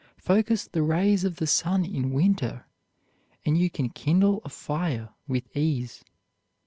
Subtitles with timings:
[0.17, 2.65] Focus the rays of the sun in winter,
[3.45, 6.03] and you can kindle a fire with ease.